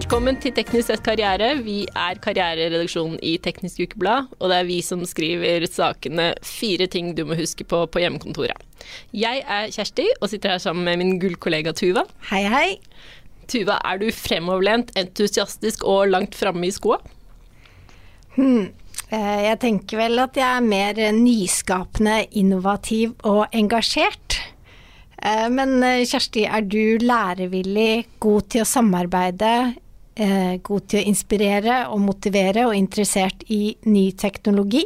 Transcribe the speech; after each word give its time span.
Velkommen 0.00 0.38
til 0.40 0.54
Teknisk 0.56 0.88
sett 0.88 1.02
karriere. 1.04 1.50
Vi 1.60 1.82
er 1.84 2.16
karriereredaksjonen 2.24 3.18
i 3.20 3.34
Teknisk 3.44 3.82
Ukeblad, 3.84 4.30
og 4.38 4.48
det 4.48 4.56
er 4.56 4.64
vi 4.64 4.78
som 4.80 5.02
skriver 5.04 5.66
sakene 5.68 6.30
Fire 6.40 6.86
ting 6.88 7.10
du 7.18 7.26
må 7.28 7.36
huske 7.36 7.66
på 7.68 7.82
på 7.84 8.00
hjemmekontoret. 8.00 8.56
Jeg 9.12 9.42
er 9.44 9.68
Kjersti 9.68 10.06
og 10.14 10.30
sitter 10.32 10.54
her 10.54 10.62
sammen 10.62 10.88
med 10.88 11.02
min 11.02 11.18
gullkollega 11.20 11.74
Tuva. 11.76 12.06
Hei, 12.30 12.40
hei. 12.48 12.70
Tuva, 13.44 13.76
er 13.84 14.00
du 14.00 14.06
fremoverlent, 14.08 14.94
entusiastisk 14.96 15.84
og 15.84 16.08
langt 16.14 16.38
framme 16.38 16.64
i 16.70 16.72
skoa? 16.72 16.96
Hmm. 18.38 18.72
Eh, 19.12 19.42
jeg 19.50 19.60
tenker 19.66 20.00
vel 20.00 20.24
at 20.24 20.40
jeg 20.40 20.48
er 20.48 20.64
mer 20.64 21.02
nyskapende, 21.18 22.22
innovativ 22.40 23.12
og 23.20 23.52
engasjert. 23.52 24.40
Eh, 25.20 25.46
men 25.52 25.76
eh, 25.84 26.08
Kjersti, 26.08 26.48
er 26.48 26.64
du 26.64 27.04
lærevillig, 27.04 28.16
god 28.24 28.48
til 28.56 28.64
å 28.64 28.72
samarbeide, 28.72 29.54
god 30.20 30.86
til 30.90 31.00
å 31.00 31.08
inspirere 31.08 31.76
og 31.88 32.02
motivere 32.04 32.66
og 32.68 32.76
interessert 32.76 33.44
i 33.48 33.76
ny 33.88 34.10
teknologi? 34.20 34.84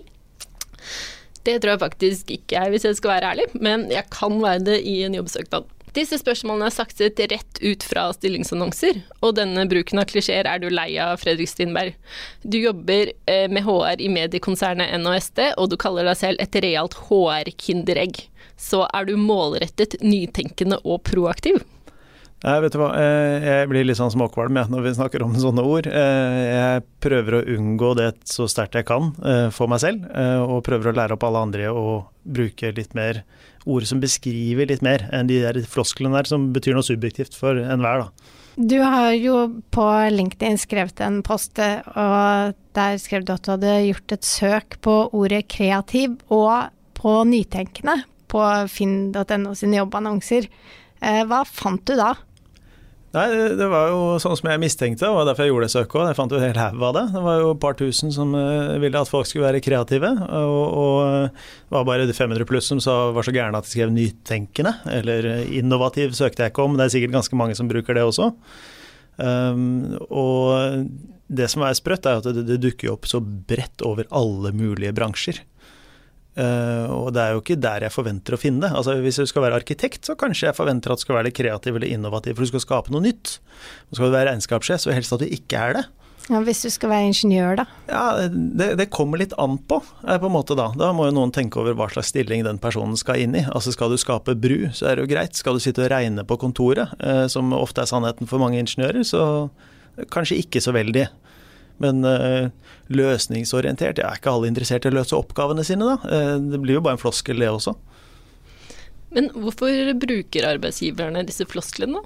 Det 1.44 1.58
tror 1.60 1.74
jeg 1.74 1.82
faktisk 1.82 2.30
ikke 2.32 2.56
jeg, 2.56 2.72
hvis 2.72 2.86
jeg 2.88 2.98
skal 2.98 3.16
være 3.16 3.32
ærlig, 3.34 3.48
men 3.60 3.88
jeg 3.92 4.06
kan 4.14 4.36
være 4.40 4.64
det 4.64 4.78
i 4.88 5.00
en 5.04 5.16
jobbsøknad. 5.18 5.68
Disse 5.94 6.16
spørsmålene 6.18 6.66
er 6.66 6.74
sakset 6.74 7.20
rett 7.30 7.60
ut 7.62 7.84
fra 7.86 8.08
stillingsannonser, 8.16 8.96
og 9.22 9.36
denne 9.38 9.62
bruken 9.70 10.00
av 10.02 10.08
klisjeer 10.10 10.48
er 10.50 10.58
du 10.58 10.66
lei 10.72 10.96
av, 10.98 11.20
Fredrik 11.22 11.50
Stinberg. 11.50 11.94
Du 12.42 12.56
jobber 12.58 13.12
eh, 13.30 13.46
med 13.46 13.62
HR 13.62 14.02
i 14.02 14.10
mediekonsernet 14.10 14.96
NHSD, 14.98 15.52
og 15.60 15.70
du 15.70 15.78
kaller 15.78 16.08
deg 16.10 16.18
selv 16.18 16.42
et 16.42 16.58
realt 16.64 16.98
HR-kinderegg. 17.06 18.24
Så 18.58 18.82
er 18.88 19.06
du 19.06 19.14
målrettet, 19.20 20.00
nytenkende 20.02 20.80
og 20.82 21.04
proaktiv? 21.06 21.62
Nei, 22.44 22.58
vet 22.60 22.74
du 22.74 22.80
hva. 22.82 22.90
Eh, 23.00 23.46
jeg 23.46 23.68
blir 23.70 23.86
litt 23.88 23.96
sånn 23.96 24.12
småkvalm 24.12 24.58
når 24.68 24.84
vi 24.84 24.92
snakker 24.98 25.24
om 25.24 25.32
sånne 25.40 25.64
ord. 25.64 25.88
Eh, 25.88 26.40
jeg 26.44 26.84
prøver 27.04 27.38
å 27.38 27.44
unngå 27.56 27.94
det 27.96 28.10
så 28.28 28.44
sterkt 28.50 28.76
jeg 28.76 28.88
kan 28.88 29.14
for 29.54 29.70
meg 29.70 29.80
selv, 29.80 30.04
og 30.44 30.62
prøver 30.66 30.90
å 30.90 30.96
lære 30.96 31.16
opp 31.16 31.24
alle 31.26 31.42
andre 31.48 31.72
å 31.72 32.04
bruke 32.24 32.72
litt 32.76 32.94
mer 32.96 33.22
ord 33.64 33.88
som 33.88 34.00
beskriver 34.02 34.68
litt 34.68 34.84
mer 34.84 35.06
enn 35.12 35.28
de 35.28 35.40
der 35.42 35.60
flosklene 35.68 36.16
der 36.18 36.28
som 36.28 36.50
betyr 36.52 36.76
noe 36.76 36.84
subjektivt 36.84 37.36
for 37.36 37.56
enhver, 37.56 38.04
da. 38.06 38.32
Du 38.54 38.76
har 38.78 39.10
jo 39.18 39.48
på 39.74 39.84
LinkedIn 40.14 40.60
skrevet 40.62 41.00
en 41.02 41.22
post, 41.26 41.58
og 41.58 42.54
der 42.76 42.98
skrev 43.02 43.24
du 43.26 43.32
at 43.34 43.42
du 43.42 43.50
hadde 43.56 43.72
gjort 43.88 44.14
et 44.14 44.28
søk 44.28 44.78
på 44.84 44.98
ordet 45.16 45.46
kreativ 45.50 46.20
og 46.32 46.70
på 46.94 47.16
nytenkende 47.28 47.98
på 48.30 48.44
finn.no 48.70 49.56
sine 49.58 49.80
jobbannonser. 49.80 50.46
Eh, 51.04 51.22
hva 51.28 51.42
fant 51.46 51.82
du 51.86 51.94
da? 51.98 52.14
Nei, 53.14 53.28
det 53.54 53.66
var 53.70 53.92
jo 53.92 53.98
sånn 54.18 54.34
som 54.40 54.48
jeg 54.50 54.58
mistenkte, 54.58 55.06
og 55.06 55.28
derfor 55.28 55.46
jeg 55.46 55.52
gjorde 55.52 55.68
det 55.68 55.74
søket 55.76 55.98
òg. 56.00 56.08
Jeg 56.08 56.16
fant 56.18 56.32
jo 56.34 56.40
helt 56.42 56.58
haug 56.58 56.80
av 56.82 56.94
det. 56.96 57.04
Det 57.14 57.22
var 57.22 57.36
jo 57.38 57.52
et 57.52 57.60
par 57.62 57.76
tusen 57.78 58.10
som 58.14 58.34
uh, 58.34 58.74
ville 58.82 58.98
at 58.98 59.10
folk 59.10 59.28
skulle 59.30 59.46
være 59.46 59.62
kreative. 59.62 60.10
Og, 60.34 61.30
det 61.30 61.76
var 61.76 61.86
bare 61.86 62.08
de 62.10 62.16
500 62.16 62.48
pluss 62.50 62.72
som 62.72 62.82
sa, 62.82 62.96
var 63.14 63.26
så 63.26 63.34
gærne 63.36 63.60
at 63.60 63.68
de 63.68 63.70
skrev 63.70 63.94
nytenkende. 63.94 64.74
Eller 64.98 65.30
innovativ 65.46 66.16
søkte 66.18 66.42
jeg 66.42 66.54
ikke 66.54 66.66
om, 66.66 66.74
det 66.74 66.88
er 66.88 66.96
sikkert 66.96 67.14
ganske 67.20 67.38
mange 67.38 67.54
som 67.54 67.70
bruker 67.70 67.94
det 67.94 68.02
også. 68.02 68.32
Um, 69.22 69.94
og 70.10 70.90
det 71.30 71.46
som 71.54 71.62
er 71.62 71.78
sprøtt, 71.78 72.10
er 72.10 72.18
at 72.18 72.26
det, 72.34 72.48
det 72.50 72.58
dukker 72.66 72.96
opp 72.96 73.06
så 73.06 73.22
bredt 73.22 73.86
over 73.86 74.10
alle 74.10 74.50
mulige 74.58 74.94
bransjer. 74.96 75.38
Uh, 76.34 76.90
og 76.90 77.12
det 77.14 77.22
er 77.22 77.34
jo 77.36 77.42
ikke 77.44 77.60
der 77.62 77.84
jeg 77.86 77.94
forventer 77.94 78.34
å 78.34 78.40
finne 78.40 78.66
det. 78.66 78.72
Altså, 78.74 78.96
hvis 79.04 79.20
du 79.22 79.26
skal 79.30 79.46
være 79.46 79.60
arkitekt, 79.60 80.02
så 80.08 80.16
kanskje 80.18 80.48
jeg 80.48 80.58
forventer 80.58 80.90
at 80.90 80.98
du 80.98 81.06
skal 81.06 81.18
være 81.18 81.28
litt 81.28 81.38
kreativ 81.38 81.76
eller 81.78 81.90
innovativ, 81.94 82.34
for 82.34 82.46
du 82.46 82.54
skal 82.54 82.64
skape 82.64 82.94
noe 82.94 83.04
nytt. 83.04 83.36
Og 83.90 83.98
skal 83.98 84.10
du 84.10 84.16
være 84.16 84.32
regnskapssjef, 84.32 84.82
så 84.82 84.96
helst 84.96 85.14
at 85.14 85.22
du 85.22 85.30
ikke 85.30 85.60
er 85.60 85.78
det. 85.78 85.84
Ja, 86.30 86.40
Hvis 86.40 86.62
du 86.64 86.70
skal 86.72 86.88
være 86.88 87.08
ingeniør, 87.10 87.58
da? 87.60 87.64
Ja, 87.90 88.28
det, 88.32 88.70
det 88.80 88.88
kommer 88.94 89.20
litt 89.20 89.34
an 89.40 89.58
på, 89.68 89.80
på 89.84 90.14
en 90.30 90.32
måte 90.32 90.56
da. 90.56 90.70
Da 90.78 90.88
må 90.96 91.10
jo 91.10 91.16
noen 91.18 91.34
tenke 91.34 91.60
over 91.60 91.76
hva 91.76 91.90
slags 91.92 92.14
stilling 92.14 92.46
den 92.46 92.60
personen 92.62 92.96
skal 92.96 93.20
inn 93.20 93.36
i. 93.36 93.44
Altså 93.44 93.74
Skal 93.74 93.92
du 93.92 94.00
skape 94.00 94.36
bru, 94.38 94.70
så 94.72 94.88
er 94.88 94.96
det 94.96 95.04
jo 95.04 95.12
greit. 95.12 95.36
Skal 95.36 95.58
du 95.58 95.62
sitte 95.62 95.84
og 95.84 95.92
regne 95.92 96.24
på 96.24 96.38
kontoret, 96.40 96.96
uh, 97.04 97.26
som 97.28 97.52
ofte 97.56 97.84
er 97.84 97.90
sannheten 97.92 98.30
for 98.30 98.40
mange 98.40 98.62
ingeniører, 98.62 99.04
så 99.04 99.24
kanskje 100.14 100.40
ikke 100.42 100.64
så 100.64 100.72
veldig. 100.74 101.06
Men 101.82 102.06
uh, 102.06 102.52
løsningsorientert, 102.94 103.98
er 103.98 104.18
ikke 104.18 104.30
alle 104.34 104.50
interessert 104.50 104.86
i 104.86 104.92
å 104.92 104.94
løse 104.94 105.16
oppgavene 105.18 105.64
sine, 105.66 105.88
da. 105.94 105.96
Uh, 106.06 106.36
det 106.52 106.60
blir 106.62 106.78
jo 106.78 106.84
bare 106.84 106.98
en 106.98 107.02
floskel, 107.02 107.42
det 107.42 107.50
også. 107.50 107.74
Men 109.14 109.30
hvorfor 109.34 109.94
bruker 110.02 110.46
arbeidsgiverne 110.48 111.22
disse 111.26 111.46
flosklene? 111.46 112.02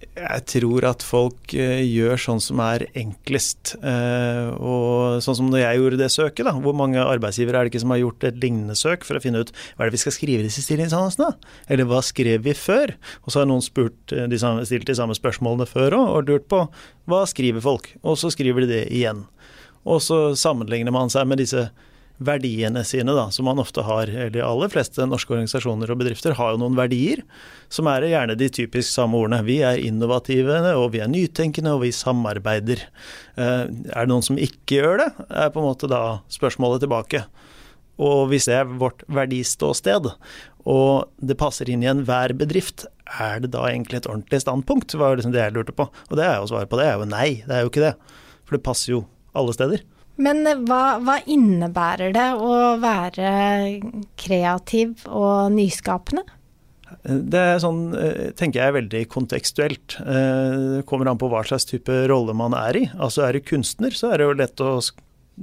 Jeg 0.00 0.44
tror 0.48 0.84
at 0.88 1.02
folk 1.04 1.52
uh, 1.52 1.80
gjør 1.84 2.20
sånn 2.20 2.40
som 2.40 2.60
er 2.64 2.86
enklest. 2.98 3.74
Uh, 3.84 4.48
og 4.56 5.24
sånn 5.24 5.36
som 5.38 5.50
når 5.52 5.60
jeg 5.60 5.80
gjorde 5.80 5.98
det 6.00 6.08
søket, 6.14 6.46
da. 6.48 6.54
Hvor 6.64 6.76
mange 6.76 7.02
arbeidsgivere 7.02 7.60
er 7.60 7.68
det 7.68 7.74
ikke 7.74 7.82
som 7.84 7.92
har 7.94 8.00
gjort 8.00 8.26
et 8.28 8.38
lignende 8.40 8.76
søk 8.78 9.04
for 9.06 9.18
å 9.18 9.22
finne 9.22 9.44
ut 9.44 9.52
hva 9.52 9.84
er 9.84 9.90
det 9.90 9.98
vi 9.98 10.02
skal 10.04 10.16
skrive 10.16 10.44
i 10.44 10.48
disse 10.48 10.64
stillingsannonsene? 10.64 11.30
Eller 11.72 11.88
hva 11.90 12.00
skrev 12.04 12.46
vi 12.48 12.56
før? 12.56 12.94
Og 13.24 13.34
så 13.34 13.42
har 13.42 13.50
noen 13.50 13.64
spurt, 13.64 14.00
uh, 14.16 14.24
de 14.30 14.40
samme, 14.40 14.64
stilt 14.68 14.88
de 14.88 14.96
samme 14.96 15.16
spørsmålene 15.16 15.68
før 15.68 15.98
òg, 16.00 16.14
og 16.16 16.32
lurt 16.32 16.48
på 16.50 16.64
hva 17.10 17.22
skriver 17.28 17.64
folk? 17.64 17.92
Og 18.00 18.16
så 18.20 18.32
skriver 18.32 18.64
de 18.64 18.72
det 18.72 18.82
igjen. 18.88 19.26
Og 19.88 20.00
så 20.04 20.30
sammenligner 20.36 20.92
man 20.96 21.12
seg 21.12 21.28
med 21.28 21.40
disse 21.40 21.68
verdiene 22.20 22.82
sine, 22.84 23.14
da, 23.16 23.26
som 23.32 23.46
man 23.48 23.60
ofte 23.62 23.82
har. 23.86 24.10
De 24.32 24.42
aller 24.44 24.70
fleste 24.72 25.06
norske 25.08 25.32
organisasjoner 25.32 25.90
og 25.90 26.00
bedrifter 26.02 26.36
har 26.36 26.52
jo 26.52 26.60
noen 26.60 26.76
verdier, 26.76 27.22
som 27.72 27.88
er 27.88 28.04
gjerne 28.10 28.36
de 28.38 28.50
typisk 28.52 28.92
samme 28.92 29.16
ordene. 29.16 29.40
Vi 29.46 29.60
er 29.64 29.80
innovative, 29.80 30.60
og 30.76 30.90
vi 30.94 31.00
er 31.00 31.10
nytenkende, 31.10 31.72
og 31.74 31.84
vi 31.86 31.94
samarbeider. 31.96 32.84
Eh, 33.40 33.64
er 33.64 34.04
det 34.04 34.10
noen 34.12 34.26
som 34.26 34.40
ikke 34.40 34.82
gjør 34.82 35.04
det, 35.04 35.10
er 35.28 35.52
på 35.54 35.62
en 35.62 35.70
måte 35.70 35.90
da 35.90 36.20
spørsmålet 36.32 36.84
tilbake. 36.84 37.24
Og 38.00 38.30
hvis 38.30 38.48
det 38.48 38.56
er 38.56 38.78
vårt 38.80 39.02
verdiståsted, 39.12 40.12
og 40.68 41.24
det 41.24 41.38
passer 41.40 41.68
inn 41.72 41.84
i 41.84 41.88
enhver 41.88 42.34
bedrift, 42.36 42.86
er 43.20 43.40
det 43.42 43.52
da 43.54 43.64
egentlig 43.68 44.00
et 44.00 44.10
ordentlig 44.10 44.42
standpunkt? 44.44 44.94
var 44.94 45.16
liksom 45.16 45.32
det 45.34 45.42
jeg 45.42 45.56
lurte 45.56 45.76
på. 45.76 45.88
Og 45.88 46.20
det 46.20 46.26
er 46.26 46.36
jo 46.38 46.50
svaret 46.52 46.70
på 46.70 46.78
det 46.80 46.88
er 46.88 47.00
jo 47.00 47.08
nei, 47.08 47.40
det 47.46 47.56
er 47.56 47.64
jo 47.64 47.72
ikke 47.72 47.86
det. 47.88 47.94
For 48.44 48.56
det 48.56 48.66
passer 48.66 48.94
jo 48.94 49.00
alle 49.36 49.56
steder. 49.56 49.82
Men 50.20 50.44
eh, 50.48 50.60
hva, 50.68 50.98
hva, 51.04 51.18
innebærer 51.28 52.12
det 52.16 52.28
å 52.36 52.76
være 52.82 53.32
kreativ 54.20 55.06
og 55.08 55.50
nyskapende? 55.54 56.26
Det 57.00 57.40
er 57.54 57.60
sånn, 57.62 57.84
eh, 57.96 58.30
tenker 58.36 58.64
jeg, 58.64 58.76
veldig 58.76 59.04
kontekstuelt. 59.12 59.96
Eh, 60.02 60.56
det 60.76 60.86
kommer 60.90 61.10
an 61.10 61.20
på 61.20 61.30
hva 61.32 61.42
slags 61.46 61.68
type 61.70 62.02
rolle 62.10 62.36
man 62.36 62.56
er 62.58 62.82
i. 62.82 62.86
Altså 62.98 63.24
Er 63.28 63.38
du 63.38 63.46
kunstner, 63.46 63.94
så 63.96 64.12
er 64.12 64.20
det 64.20 64.28
jo 64.28 64.38
lett 64.42 64.64
å 64.64 64.72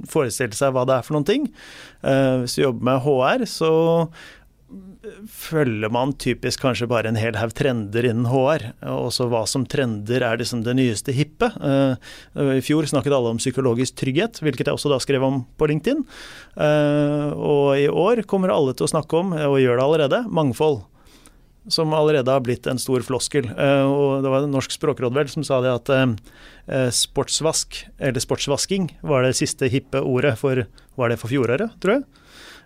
forestille 0.08 0.54
seg 0.54 0.74
hva 0.76 0.84
det 0.86 0.98
er 0.98 1.06
for 1.06 1.16
noen 1.16 1.26
ting. 1.26 1.46
Hvis 2.04 2.54
du 2.54 2.60
jobber 2.60 2.86
med 2.86 3.00
HR, 3.02 3.42
så 3.50 3.70
følger 5.32 5.88
man 5.92 6.12
typisk 6.20 6.60
kanskje 6.60 6.88
bare 6.90 7.08
en 7.08 7.18
hel 7.18 7.36
haug 7.40 7.54
trender 7.56 8.04
innen 8.04 8.28
HR. 8.28 8.66
Også 8.92 9.28
hva 9.30 9.44
som 9.48 9.64
trender 9.68 10.24
er 10.24 10.40
liksom 10.40 10.62
det 10.66 10.74
nyeste 10.76 11.14
hippe. 11.16 11.48
Eh, 11.56 12.58
I 12.58 12.64
fjor 12.64 12.88
snakket 12.88 13.14
alle 13.16 13.32
om 13.32 13.40
psykologisk 13.40 13.96
trygghet, 14.02 14.42
hvilket 14.44 14.68
jeg 14.68 14.76
også 14.76 14.92
da 14.92 15.00
skrev 15.02 15.24
om 15.24 15.40
på 15.58 15.70
LinkedIn. 15.70 16.04
Eh, 16.60 17.30
og 17.32 17.80
i 17.80 17.88
år 17.88 18.24
kommer 18.28 18.52
alle 18.52 18.76
til 18.76 18.88
å 18.88 18.92
snakke 18.92 19.22
om, 19.22 19.32
og 19.32 19.58
gjør 19.62 19.80
det 19.80 19.88
allerede, 19.88 20.22
mangfold. 20.28 20.82
Som 21.68 21.92
allerede 21.92 22.32
har 22.32 22.44
blitt 22.44 22.68
en 22.68 22.80
stor 22.80 23.02
floskel. 23.04 23.48
Eh, 23.48 23.88
og 23.88 24.24
det 24.24 24.32
var 24.32 24.44
en 24.44 24.52
norsk 24.52 24.76
språkråd 24.76 25.16
vel 25.16 25.32
som 25.32 25.44
sa 25.46 25.62
det 25.64 25.72
at 25.72 26.92
sportsvask, 26.92 27.86
eller 27.96 28.20
sportsvasking, 28.20 28.90
var 29.00 29.24
det 29.24 29.38
siste 29.38 29.70
hippe 29.72 30.04
ordet 30.04 30.36
for 30.36 30.66
Var 30.98 31.08
det 31.08 31.16
for 31.16 31.30
fjoråret, 31.30 31.76
tror 31.80 31.94
jeg? 31.94 32.02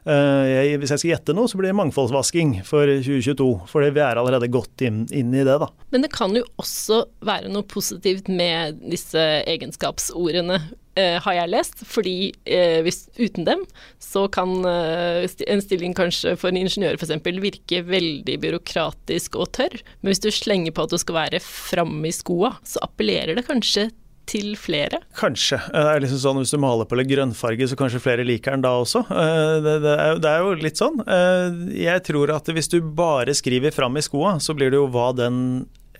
Eh, 0.02 0.44
jeg, 0.50 0.78
hvis 0.82 0.92
jeg 0.94 1.02
skal 1.02 1.12
gjette 1.12 1.34
noe, 1.36 1.50
så 1.50 1.58
blir 1.58 1.70
det 1.70 1.78
mangfoldsvasking 1.78 2.56
for 2.66 2.90
2022. 2.90 3.48
For 3.70 3.86
vi 3.86 4.02
er 4.02 4.18
allerede 4.18 4.50
godt 4.52 4.82
inn, 4.86 5.04
inn, 5.14 5.32
i 5.34 5.44
det, 5.46 5.58
da. 5.62 5.70
Men 5.94 6.06
det 6.06 6.12
kan 6.14 6.34
jo 6.34 6.44
også 6.60 7.04
være 7.24 7.52
noe 7.52 7.66
positivt 7.70 8.30
med 8.32 8.82
disse 8.82 9.22
egenskapsordene, 9.50 10.58
eh, 10.98 11.18
har 11.22 11.38
jeg 11.38 11.52
lest. 11.52 11.86
Fordi 11.86 12.16
eh, 12.42 12.80
hvis, 12.86 13.04
uten 13.20 13.46
dem, 13.46 13.64
så 14.02 14.26
kan 14.32 14.58
eh, 14.66 15.28
en 15.46 15.64
stilling 15.64 15.94
kanskje 15.98 16.34
for 16.40 16.50
en 16.50 16.60
ingeniør 16.64 16.98
f.eks. 16.98 17.14
virke 17.42 17.84
veldig 17.86 18.38
byråkratisk 18.42 19.38
og 19.38 19.52
tørr. 19.58 19.78
Men 20.02 20.12
hvis 20.12 20.24
du 20.24 20.32
slenger 20.34 20.74
på 20.74 20.86
at 20.86 20.94
du 20.94 20.98
skal 21.00 21.22
være 21.22 21.44
framme 21.46 22.10
i 22.10 22.14
skoa, 22.16 22.56
så 22.66 22.82
appellerer 22.88 23.38
det 23.38 23.46
kanskje 23.46 23.90
til 24.28 24.54
flere? 24.60 25.02
Kanskje. 25.18 25.58
Det 25.72 25.82
er 25.92 26.02
liksom 26.04 26.20
sånn 26.22 26.40
Hvis 26.42 26.54
du 26.54 26.60
maler 26.62 26.88
på 26.88 26.98
litt 26.98 27.10
grønnfarge, 27.10 27.68
så 27.68 27.78
kanskje 27.78 28.02
flere 28.02 28.26
liker 28.26 28.56
den 28.56 28.64
da 28.64 28.74
også. 28.80 29.04
Eh, 29.10 29.54
det, 29.64 29.76
det, 29.84 29.94
er, 29.94 30.20
det, 30.22 30.32
er, 30.32 30.46
jo 30.46 30.56
litt 30.62 30.80
sånn. 30.80 31.02
Eh, 31.06 31.60
jeg 31.82 32.04
tror 32.08 32.34
at 32.36 32.50
hvis 32.52 32.70
du 32.72 32.80
bare 32.82 33.34
skriver 33.36 33.74
fram 33.74 33.98
i 33.98 34.04
skoa, 34.04 34.38
så 34.42 34.56
blir 34.56 34.72
det 34.72 34.80
jo 34.80 34.90
hva 34.92 35.10
den 35.16 35.38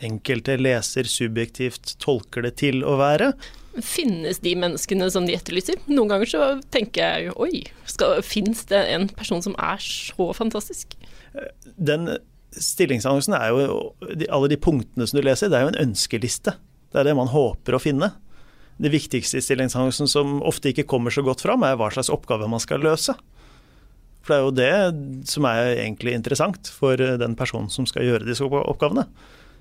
enkelte 0.02 0.56
leser 0.58 1.06
subjektivt 1.06 1.96
tolker 2.02 2.46
det 2.46 2.56
til 2.62 2.82
å 2.86 2.96
være. 3.00 3.32
Finnes 3.86 4.42
de 4.44 4.52
menneskene 4.58 5.08
som 5.12 5.28
de 5.28 5.36
etterlyser? 5.36 5.78
Noen 5.88 6.10
ganger 6.12 6.28
så 6.28 6.48
tenker 6.74 7.22
jeg 7.22 7.36
oi, 7.40 7.62
skal, 7.88 8.18
finnes 8.26 8.66
det 8.68 8.82
en 8.92 9.08
person 9.16 9.40
som 9.44 9.56
er 9.60 9.80
så 9.82 10.32
fantastisk? 10.36 10.98
Eh, 11.32 11.48
den 11.78 12.10
stillingsannonsen 12.52 13.32
er 13.32 13.48
jo 13.48 13.76
Alle 14.28 14.50
de 14.52 14.58
punktene 14.60 15.06
som 15.08 15.16
du 15.16 15.24
leser, 15.24 15.48
det 15.48 15.56
er 15.56 15.64
jo 15.64 15.72
en 15.72 15.82
ønskeliste. 15.88 16.52
Det 16.92 17.00
er 17.00 17.08
det 17.08 17.16
man 17.18 17.32
håper 17.32 17.76
å 17.76 17.82
finne. 17.82 18.12
Det 18.82 18.92
viktigste 18.92 19.38
i 19.38 19.44
stillingsannonsen 19.44 20.08
som 20.10 20.40
ofte 20.44 20.72
ikke 20.72 20.88
kommer 20.88 21.12
så 21.14 21.24
godt 21.24 21.44
fram, 21.44 21.64
er 21.64 21.76
hva 21.80 21.90
slags 21.92 22.12
oppgave 22.12 22.48
man 22.50 22.62
skal 22.62 22.82
løse. 22.84 23.14
For 24.22 24.52
det 24.54 24.66
er 24.66 24.82
jo 24.86 24.90
det 24.94 25.28
som 25.30 25.46
er 25.50 25.72
egentlig 25.74 26.14
interessant 26.14 26.70
for 26.70 26.98
den 26.98 27.36
personen 27.38 27.70
som 27.72 27.88
skal 27.90 28.06
gjøre 28.06 28.28
disse 28.28 28.46
oppgavene. 28.46 29.06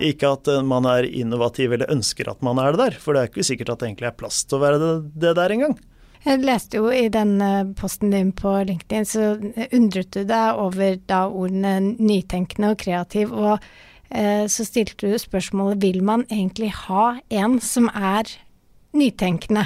Ikke 0.02 0.34
at 0.36 0.50
man 0.66 0.88
er 0.90 1.06
innovativ 1.06 1.74
eller 1.74 1.92
ønsker 1.94 2.30
at 2.32 2.42
man 2.46 2.60
er 2.62 2.74
det 2.74 2.82
der, 2.86 3.00
for 3.02 3.14
det 3.14 3.24
er 3.24 3.32
ikke 3.32 3.46
sikkert 3.46 3.74
at 3.74 3.82
det 3.82 3.92
egentlig 3.92 4.10
er 4.12 4.20
plass 4.20 4.44
til 4.46 4.58
å 4.58 4.64
være 4.64 4.92
det, 5.14 5.34
der 5.38 5.56
engang. 5.56 5.78
Jeg 6.22 6.44
leste 6.46 6.78
jo 6.78 6.92
i 6.94 7.08
den 7.10 7.40
posten 7.78 8.14
din 8.14 8.30
på 8.38 8.54
LinkedIn, 8.70 9.08
så 9.10 9.32
undret 9.74 10.12
du 10.14 10.22
deg 10.30 10.62
over 10.62 11.00
da 11.10 11.24
ordene 11.26 11.96
nytenkende 11.98 12.76
og 12.76 12.82
kreativ, 12.82 13.34
og 13.34 13.56
eh, 13.56 13.80
så 14.12 14.66
stilte 14.68 15.08
du 15.08 15.20
spørsmålet 15.22 15.82
vil 15.84 16.02
man 16.04 16.26
egentlig 16.28 16.74
ha 16.88 17.14
en 17.32 17.60
som 17.64 17.88
er 17.96 18.28
nytenkende? 18.98 19.64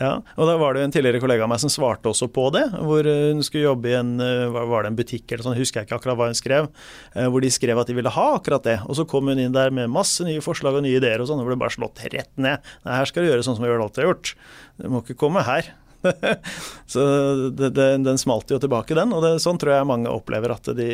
Ja, 0.00 0.14
og 0.40 0.48
da 0.48 0.54
var 0.56 0.72
det 0.72 0.80
en 0.86 0.92
tidligere 0.94 1.20
kollega 1.20 1.44
av 1.44 1.50
meg 1.52 1.60
som 1.60 1.68
svarte 1.68 2.08
også 2.08 2.30
på 2.32 2.46
det. 2.54 2.62
Hvor 2.72 3.04
hun 3.04 3.42
skulle 3.44 3.66
jobbe 3.66 3.90
i 3.90 3.98
en, 3.98 4.14
var 4.54 4.86
det 4.86 4.90
en 4.94 4.96
butikk 4.96 5.26
eller 5.28 5.44
sånn, 5.44 5.58
husker 5.58 5.82
jeg 5.82 5.90
ikke 5.90 5.98
akkurat 5.98 6.16
hva 6.16 6.28
hun 6.30 6.38
skrev. 6.38 6.70
Hvor 7.12 7.44
de 7.44 7.50
skrev 7.52 7.82
at 7.82 7.90
de 7.90 7.98
ville 7.98 8.12
ha 8.14 8.24
akkurat 8.38 8.64
det. 8.64 8.78
Og 8.88 8.96
så 8.96 9.04
kom 9.04 9.28
hun 9.28 9.42
inn 9.42 9.52
der 9.52 9.68
med 9.76 9.92
masse 9.92 10.24
nye 10.24 10.40
forslag 10.40 10.78
og 10.78 10.86
nye 10.86 10.96
ideer 10.96 11.20
og 11.20 11.28
sånn, 11.28 11.42
og 11.44 11.50
ble 11.52 11.58
bare 11.60 11.76
slått 11.76 12.00
rett 12.06 12.32
ned. 12.40 12.64
Nei, 12.86 12.96
her 12.96 13.12
skal 13.12 13.26
du 13.26 13.28
gjøre 13.28 13.44
sånn 13.44 13.60
som 13.60 13.66
vi 13.66 13.74
alltid 13.76 14.00
har 14.06 14.08
gjort. 14.14 14.32
Du 14.80 14.88
må 14.88 15.04
ikke 15.04 15.20
komme 15.20 15.44
her. 15.44 15.68
så 16.92 17.04
det, 17.50 17.70
det, 17.76 17.88
den 18.06 18.20
smalt 18.20 18.50
jo 18.52 18.58
tilbake, 18.62 18.96
den. 18.96 19.14
Og 19.16 19.24
det, 19.24 19.36
sånn 19.44 19.60
tror 19.60 19.76
jeg 19.76 19.88
mange 19.90 20.12
opplever 20.12 20.54
at 20.56 20.72
de 20.76 20.90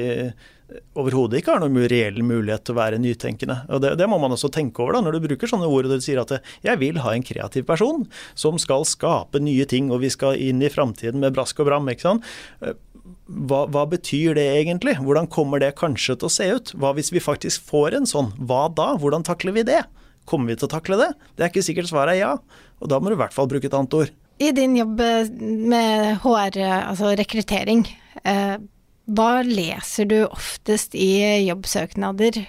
overhodet 0.98 1.38
ikke 1.38 1.54
har 1.54 1.62
noen 1.62 1.86
reell 1.90 2.18
mulighet 2.26 2.64
til 2.66 2.74
å 2.74 2.80
være 2.80 2.98
nytenkende. 2.98 3.58
Og 3.70 3.82
det, 3.84 3.92
det, 4.00 4.08
må 4.10 4.18
man 4.22 4.34
også 4.34 4.50
tenke 4.52 4.82
over 4.82 4.96
da, 4.96 5.04
når 5.04 5.16
du 5.16 5.28
bruker 5.28 5.50
sånne 5.50 5.68
ord 5.70 5.86
og 5.86 5.94
du 5.94 6.02
sier 6.02 6.18
at 6.22 6.34
jeg 6.66 6.80
vil 6.80 6.98
ha 7.04 7.12
en 7.14 7.26
kreativ 7.26 7.68
person 7.68 8.02
som 8.34 8.58
skal 8.62 8.86
skape 8.88 9.42
nye 9.42 9.68
ting, 9.70 9.92
og 9.94 10.02
vi 10.02 10.10
skal 10.12 10.40
inn 10.42 10.64
i 10.64 10.72
framtiden 10.72 11.22
med 11.22 11.36
brask 11.36 11.62
og 11.62 11.70
bram. 11.70 11.86
ikke 11.92 12.08
sant? 12.08 12.26
Hva, 13.26 13.64
hva, 13.70 13.84
betyr 13.90 14.34
det 14.38 14.46
egentlig? 14.56 14.96
Hvordan 15.02 15.30
kommer 15.30 15.62
det 15.62 15.76
kanskje 15.78 16.18
til 16.18 16.28
å 16.28 16.34
se 16.34 16.50
ut? 16.58 16.74
Hva 16.78 16.92
hvis 16.98 17.12
vi 17.14 17.22
faktisk 17.22 17.62
får 17.70 18.00
en 18.00 18.10
sånn? 18.10 18.32
Hva 18.38 18.66
da? 18.74 18.92
Hvordan 18.98 19.26
takler 19.26 19.54
vi 19.54 19.66
det? 19.66 19.84
Kommer 20.26 20.50
vi 20.50 20.58
til 20.58 20.66
å 20.66 20.74
takle 20.74 20.98
det? 20.98 21.12
Det 21.36 21.46
er 21.46 21.52
ikke 21.52 21.66
sikkert 21.66 21.90
svaret 21.92 22.16
er 22.16 22.24
ja, 22.24 22.32
og 22.82 22.90
da 22.90 22.98
må 22.98 23.10
du 23.10 23.14
i 23.14 23.20
hvert 23.20 23.34
fall 23.34 23.46
bruke 23.50 23.70
et 23.70 23.76
annet 23.78 23.94
ord. 23.94 24.14
I 24.38 24.50
din 24.52 24.76
jobb 24.76 25.00
med 25.40 26.18
HR, 26.22 26.58
altså 26.60 27.14
rekruttering, 27.16 27.86
eh, 28.24 28.56
hva 29.06 29.30
leser 29.46 30.08
du 30.10 30.18
oftest 30.26 30.94
i 30.98 31.46
jobbsøknader? 31.46 32.42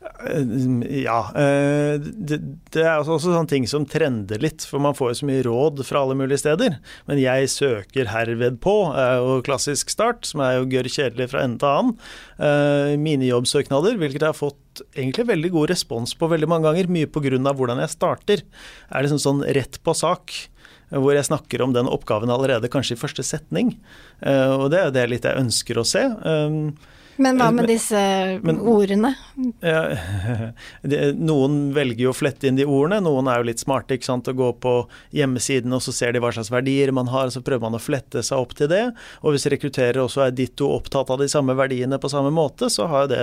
Ja. 0.00 1.18
Det, 1.34 2.38
det 2.72 2.84
er 2.84 3.00
også 3.00 3.18
sånne 3.20 3.50
ting 3.50 3.66
som 3.68 3.84
trender 3.88 4.40
litt, 4.40 4.64
for 4.68 4.80
man 4.82 4.96
får 4.96 5.10
jo 5.10 5.18
så 5.20 5.28
mye 5.28 5.44
råd 5.44 5.82
fra 5.88 6.04
alle 6.04 6.16
mulige 6.16 6.40
steder. 6.40 6.78
Men 7.08 7.20
jeg 7.20 7.50
søker 7.52 8.08
herved 8.12 8.60
på 8.64 8.74
er 8.96 9.18
jo 9.20 9.40
klassisk 9.44 9.92
start, 9.92 10.24
som 10.28 10.44
er 10.44 10.56
jo 10.58 10.68
gørr 10.72 10.88
kjedelig 10.88 11.30
fra 11.32 11.44
ende 11.44 11.60
til 11.60 11.70
annen. 11.70 13.02
Mine 13.02 13.28
jobbsøknader, 13.28 13.98
hvilket 14.00 14.24
jeg 14.24 14.32
har 14.32 14.38
fått 14.38 14.84
egentlig 14.94 15.26
veldig 15.28 15.52
god 15.56 15.74
respons 15.74 16.16
på 16.16 16.30
veldig 16.32 16.48
mange 16.48 16.70
ganger, 16.70 16.92
mye 16.92 17.10
pga. 17.10 17.52
hvordan 17.52 17.82
jeg 17.84 17.96
starter. 17.96 18.44
Er 18.88 19.04
liksom 19.04 19.20
sånn 19.20 19.44
rett 19.44 19.82
på 19.84 19.96
sak 19.96 20.36
hvor 20.90 21.14
jeg 21.14 21.28
snakker 21.28 21.62
om 21.62 21.74
den 21.74 21.86
oppgaven 21.86 22.32
allerede 22.34 22.70
kanskje 22.70 22.96
i 22.96 23.00
første 23.00 23.22
setning. 23.22 23.76
Og 24.24 24.70
det 24.72 24.80
er 24.80 24.88
jo 24.88 24.96
det 24.96 25.04
litt 25.12 25.28
jeg 25.28 25.38
ønsker 25.38 25.78
å 25.78 25.86
se. 25.86 26.02
Men 27.20 27.36
hva 27.36 27.50
med 27.52 27.68
disse 27.68 28.00
Men, 28.44 28.60
ordene? 28.64 29.12
Ja, 29.60 29.80
noen 31.30 31.58
velger 31.76 32.06
jo 32.06 32.12
å 32.14 32.16
flette 32.16 32.48
inn 32.48 32.56
de 32.56 32.64
ordene, 32.64 33.02
noen 33.04 33.28
er 33.28 33.40
jo 33.40 33.48
litt 33.50 33.60
smarte 33.62 33.98
ikke 33.98 34.08
sant, 34.08 34.30
å 34.30 34.36
gå 34.36 34.48
på 34.62 34.74
hjemmesiden 35.16 35.76
og 35.76 35.82
så 35.84 35.94
ser 35.94 36.14
de 36.16 36.22
hva 36.22 36.32
slags 36.34 36.52
verdier 36.52 36.92
man 36.96 37.10
har, 37.12 37.28
og 37.28 37.34
så 37.34 37.44
prøver 37.44 37.66
man 37.66 37.76
å 37.76 37.82
flette 37.82 38.24
seg 38.26 38.40
opp 38.40 38.54
til 38.56 38.70
det. 38.72 38.82
Og 39.20 39.36
hvis 39.36 39.48
rekrutterer 39.52 40.00
også 40.02 40.24
er 40.26 40.36
ditto 40.36 40.70
opptatt 40.72 41.12
av 41.12 41.20
de 41.20 41.28
samme 41.30 41.56
verdiene 41.58 42.00
på 42.00 42.10
samme 42.12 42.32
måte, 42.34 42.70
så 42.72 42.88
har 42.90 43.04
jo 43.04 43.12
det 43.12 43.22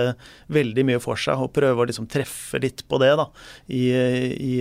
veldig 0.54 0.86
mye 0.92 1.02
for 1.02 1.18
seg 1.18 1.42
å 1.42 1.50
prøve 1.50 1.82
å 1.82 1.88
liksom 1.90 2.06
treffe 2.10 2.62
litt 2.62 2.86
på 2.88 3.02
det 3.02 3.12
da, 3.18 3.26
i, 3.66 3.84
i, 3.90 4.54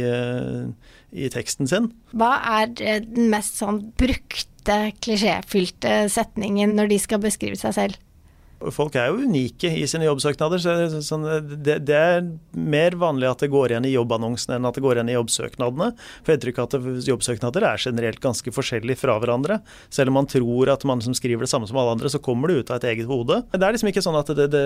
i 1.13 1.31
teksten 1.33 1.69
sin. 1.69 1.91
Hva 2.17 2.33
er 2.57 2.73
den 2.79 3.29
mest 3.33 3.61
sånn 3.61 3.83
brukte, 3.99 4.81
klisjéfylte 4.99 6.07
setningen 6.11 6.73
når 6.75 6.91
de 6.91 6.99
skal 7.05 7.21
beskrive 7.23 7.59
seg 7.59 7.77
selv? 7.77 8.03
Folk 8.73 8.95
er 8.97 9.11
jo 9.11 9.21
unike 9.27 9.69
i 9.69 9.83
sine 9.89 10.07
jobbsøknader. 10.07 10.61
så 11.05 11.17
det, 11.45 11.75
det, 11.85 11.97
er 11.97 12.25
mer 12.57 12.97
vanlig 12.97 13.29
at 13.29 13.43
det 13.43 13.51
går 13.53 13.73
igjen 13.73 13.85
i 13.85 13.93
jobbannonsene 13.93 14.57
enn 14.57 14.65
at 14.65 14.77
det 14.77 14.81
går 14.81 14.97
igjen 14.97 15.11
i 15.11 15.17
jobbsøknadene. 15.17 15.91
For 16.25 16.33
jeg 16.33 16.41
tror 16.41 16.53
ikke 16.53 16.65
at 16.65 17.07
jobbsøknader 17.11 17.67
er 17.69 17.83
generelt 17.85 18.21
ganske 18.23 18.53
forskjellige 18.55 18.97
fra 19.03 19.19
hverandre. 19.21 19.59
Selv 19.93 20.09
om 20.09 20.17
man 20.19 20.29
tror 20.31 20.73
at 20.73 20.87
man 20.89 21.03
som 21.05 21.13
skriver 21.17 21.45
det 21.45 21.51
samme 21.53 21.69
som 21.69 21.77
alle 21.77 21.93
andre, 21.99 22.09
så 22.09 22.21
kommer 22.23 22.49
det 22.49 22.63
ut 22.63 22.73
av 22.73 22.81
et 22.81 22.89
eget 22.95 23.09
hode. 23.09 23.43
Det 23.53 23.61
er 23.61 23.77
liksom 23.77 23.93
ikke 23.93 24.05
sånn 24.07 24.19
at 24.19 24.33
det, 24.41 24.49
det, 24.55 24.65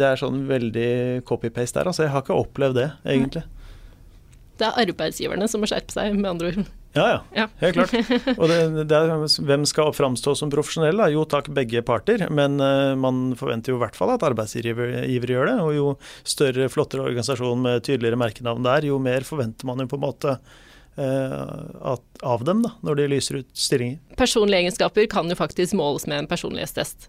det 0.00 0.10
er 0.10 0.24
sånn 0.24 0.46
veldig 0.48 0.90
copy-paste 1.28 1.82
der. 1.82 1.92
Altså, 1.92 2.06
jeg 2.06 2.14
har 2.16 2.24
ikke 2.24 2.40
opplevd 2.40 2.80
det, 2.80 2.90
egentlig. 3.04 3.44
Det 4.60 4.68
er 4.68 4.86
arbeidsgiverne 4.88 5.48
som 5.48 5.60
må 5.60 5.68
skjerpe 5.68 5.92
seg, 5.92 6.16
med 6.16 6.32
andre 6.32 6.54
ord. 6.54 6.68
Ja, 6.92 7.04
ja, 7.08 7.18
ja. 7.34 7.46
Helt 7.60 7.76
klart. 7.76 7.92
Og 8.34 8.48
det, 8.50 8.84
det 8.90 8.96
er, 8.98 9.12
hvem 9.46 9.66
skal 9.68 9.92
framstå 9.94 10.34
som 10.38 10.50
profesjonell? 10.50 10.98
Da? 10.98 11.06
Jo 11.12 11.22
takk, 11.28 11.52
begge 11.54 11.84
parter. 11.86 12.24
Men 12.34 12.58
uh, 12.58 12.96
man 12.98 13.36
forventer 13.38 13.70
jo 13.70 13.78
i 13.78 13.82
hvert 13.84 13.98
fall 13.98 14.10
at 14.16 14.26
arbeidsgivere 14.26 15.04
gjør 15.06 15.52
det. 15.52 15.56
Og 15.62 15.70
jo 15.76 15.86
større, 16.26 16.66
flottere 16.72 17.06
organisasjon 17.06 17.62
med 17.62 17.86
tydeligere 17.86 18.18
merkenavn 18.18 18.66
der, 18.66 18.88
jo 18.90 18.98
mer 19.02 19.26
forventer 19.26 19.70
man 19.70 19.84
jo 19.84 19.90
på 19.92 20.00
en 20.00 20.06
måte 20.08 20.34
uh, 20.34 21.92
at, 21.94 22.06
av 22.26 22.42
dem 22.48 22.66
da, 22.66 22.74
når 22.82 22.98
de 22.98 23.10
lyser 23.14 23.42
ut 23.44 23.50
stillinger. 23.54 24.00
Personlige 24.18 24.64
egenskaper 24.64 25.06
kan 25.14 25.30
jo 25.30 25.38
faktisk 25.38 25.78
måles 25.78 26.08
med 26.10 26.24
en 26.24 26.30
personlighetstest. 26.32 27.06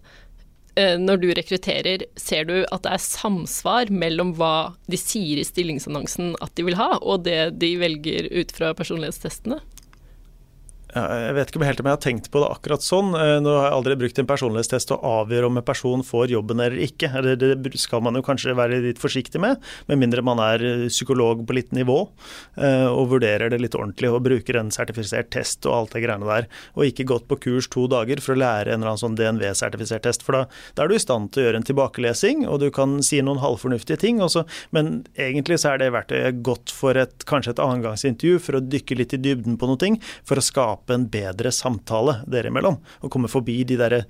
Uh, 0.78 0.94
når 1.02 1.24
du 1.24 1.28
rekrutterer, 1.34 2.06
ser 2.14 2.46
du 2.46 2.54
at 2.62 2.86
det 2.86 2.94
er 2.94 3.02
samsvar 3.02 3.90
mellom 3.90 4.30
hva 4.38 4.76
de 4.86 5.00
sier 5.00 5.42
i 5.42 5.48
stillingsannonsen 5.50 6.36
at 6.38 6.54
de 6.54 6.70
vil 6.70 6.78
ha, 6.78 6.92
og 7.02 7.26
det 7.26 7.58
de 7.58 7.74
velger 7.82 8.30
ut 8.30 8.54
fra 8.54 8.70
personlighetstestene? 8.78 9.58
Jeg 10.92 11.32
vet 11.38 11.48
ikke 11.48 11.64
helt 11.64 11.80
om 11.80 11.86
jeg 11.88 11.96
har 11.96 12.00
tenkt 12.04 12.26
på 12.28 12.40
det 12.42 12.48
akkurat 12.52 12.84
sånn. 12.84 13.14
Eh, 13.16 13.38
nå 13.40 13.52
har 13.56 13.70
jeg 13.70 13.76
aldri 13.78 13.94
brukt 14.02 14.18
en 14.20 14.28
personlighetstest 14.28 14.90
til 14.90 14.98
å 14.98 15.12
avgjøre 15.22 15.48
om 15.48 15.56
en 15.56 15.64
person 15.64 16.02
får 16.04 16.34
jobben 16.34 16.60
eller 16.60 16.82
ikke. 16.84 17.08
Det 17.40 17.70
skal 17.80 18.02
man 18.04 18.18
jo 18.18 18.24
kanskje 18.26 18.52
være 18.58 18.82
litt 18.84 19.00
forsiktig 19.00 19.40
med, 19.40 19.62
med 19.88 20.02
mindre 20.02 20.24
man 20.26 20.42
er 20.44 20.64
eh, 20.68 20.84
psykolog 20.92 21.46
på 21.48 21.56
litt 21.56 21.72
nivå 21.72 21.96
eh, 22.60 22.84
og 22.90 23.08
vurderer 23.14 23.48
det 23.48 23.62
litt 23.62 23.76
ordentlig 23.78 24.10
og 24.12 24.20
bruker 24.26 24.58
en 24.60 24.72
sertifisert 24.74 25.30
test 25.32 25.64
og 25.64 25.78
alt 25.78 25.96
det 25.96 26.02
greiene 26.04 26.28
der. 26.28 26.50
Og 26.76 26.84
ikke 26.90 27.08
gått 27.08 27.24
på 27.30 27.40
kurs 27.46 27.70
to 27.72 27.86
dager 27.88 28.20
for 28.20 28.36
å 28.36 28.42
lære 28.42 28.74
en 28.74 28.82
eller 28.82 28.92
annen 28.92 29.00
sånn 29.00 29.16
DNV-sertifisert 29.16 30.04
test. 30.04 30.26
For 30.26 30.36
da, 30.36 30.44
da, 30.76 30.84
er 30.84 30.92
du 30.92 30.98
i 30.98 31.00
stand 31.00 31.32
til 31.32 31.46
å 31.46 31.48
gjøre 31.48 31.62
en 31.62 31.68
tilbakelesing, 31.70 32.44
og 32.44 32.60
du 32.60 32.68
kan 32.74 32.98
si 33.00 33.22
noen 33.24 33.40
halvfornuftige 33.40 34.02
ting. 34.04 34.20
Også, 34.20 34.44
men 34.76 35.06
egentlig 35.16 35.62
så 35.64 35.72
er 35.72 35.80
det 35.80 35.92
verktøyet 35.96 36.44
godt 36.44 36.76
for 36.76 37.00
et, 37.00 37.24
kanskje 37.24 37.56
et 37.56 37.64
annengangsintervju, 37.64 38.44
for 38.44 38.60
å 38.60 38.64
dykke 38.76 39.00
litt 39.00 39.16
i 39.16 39.22
dybden 39.30 39.56
på 39.56 39.72
noe, 39.72 39.92
for 40.28 40.36
å 40.36 40.44
skape 40.44 40.81
skape 40.82 40.94
en 40.94 41.08
bedre 41.08 41.52
samtale 41.52 42.22
dere 42.26 42.50
imellom. 42.50 42.78
Og 43.02 43.10
komme 43.10 43.28
forbi 43.28 43.64
de 43.64 43.78
derre 43.78 44.04